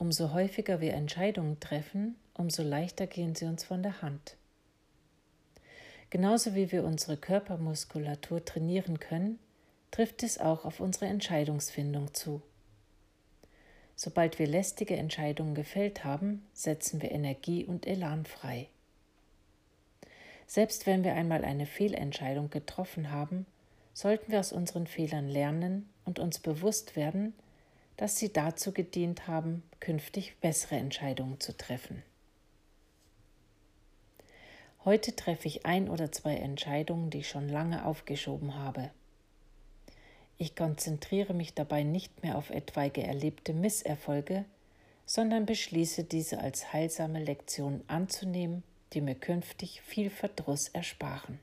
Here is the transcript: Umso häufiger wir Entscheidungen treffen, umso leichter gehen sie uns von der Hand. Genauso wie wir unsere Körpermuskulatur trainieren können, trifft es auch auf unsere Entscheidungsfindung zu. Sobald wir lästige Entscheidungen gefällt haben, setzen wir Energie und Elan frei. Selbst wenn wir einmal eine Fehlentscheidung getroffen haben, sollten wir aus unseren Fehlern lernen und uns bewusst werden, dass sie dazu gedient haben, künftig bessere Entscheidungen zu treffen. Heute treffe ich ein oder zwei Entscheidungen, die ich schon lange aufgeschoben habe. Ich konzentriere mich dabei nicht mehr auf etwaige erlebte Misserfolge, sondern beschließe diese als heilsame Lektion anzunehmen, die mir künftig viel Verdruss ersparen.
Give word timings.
Umso 0.00 0.32
häufiger 0.32 0.80
wir 0.80 0.94
Entscheidungen 0.94 1.60
treffen, 1.60 2.16
umso 2.32 2.62
leichter 2.62 3.06
gehen 3.06 3.34
sie 3.34 3.44
uns 3.44 3.64
von 3.64 3.82
der 3.82 4.00
Hand. 4.00 4.34
Genauso 6.08 6.54
wie 6.54 6.72
wir 6.72 6.84
unsere 6.84 7.18
Körpermuskulatur 7.18 8.42
trainieren 8.42 8.98
können, 8.98 9.38
trifft 9.90 10.22
es 10.22 10.40
auch 10.40 10.64
auf 10.64 10.80
unsere 10.80 11.04
Entscheidungsfindung 11.04 12.14
zu. 12.14 12.40
Sobald 13.94 14.38
wir 14.38 14.46
lästige 14.46 14.96
Entscheidungen 14.96 15.54
gefällt 15.54 16.02
haben, 16.02 16.46
setzen 16.54 17.02
wir 17.02 17.12
Energie 17.12 17.66
und 17.66 17.86
Elan 17.86 18.24
frei. 18.24 18.68
Selbst 20.46 20.86
wenn 20.86 21.04
wir 21.04 21.12
einmal 21.12 21.44
eine 21.44 21.66
Fehlentscheidung 21.66 22.48
getroffen 22.48 23.10
haben, 23.10 23.44
sollten 23.92 24.32
wir 24.32 24.40
aus 24.40 24.52
unseren 24.52 24.86
Fehlern 24.86 25.28
lernen 25.28 25.90
und 26.06 26.18
uns 26.18 26.38
bewusst 26.38 26.96
werden, 26.96 27.34
dass 28.00 28.16
sie 28.16 28.32
dazu 28.32 28.72
gedient 28.72 29.26
haben, 29.26 29.62
künftig 29.78 30.38
bessere 30.40 30.76
Entscheidungen 30.76 31.38
zu 31.38 31.54
treffen. 31.54 32.02
Heute 34.86 35.14
treffe 35.14 35.46
ich 35.46 35.66
ein 35.66 35.90
oder 35.90 36.10
zwei 36.10 36.36
Entscheidungen, 36.36 37.10
die 37.10 37.18
ich 37.18 37.28
schon 37.28 37.50
lange 37.50 37.84
aufgeschoben 37.84 38.54
habe. 38.54 38.90
Ich 40.38 40.56
konzentriere 40.56 41.34
mich 41.34 41.52
dabei 41.52 41.82
nicht 41.82 42.22
mehr 42.22 42.38
auf 42.38 42.48
etwaige 42.48 43.02
erlebte 43.02 43.52
Misserfolge, 43.52 44.46
sondern 45.04 45.44
beschließe 45.44 46.04
diese 46.04 46.40
als 46.40 46.72
heilsame 46.72 47.22
Lektion 47.22 47.84
anzunehmen, 47.86 48.62
die 48.94 49.02
mir 49.02 49.14
künftig 49.14 49.82
viel 49.82 50.08
Verdruss 50.08 50.68
ersparen. 50.68 51.38